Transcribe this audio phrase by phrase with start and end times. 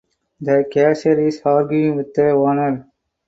[0.41, 2.87] The cashier is arguing with the owner.